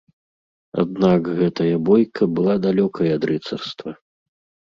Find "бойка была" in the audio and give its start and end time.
1.89-2.55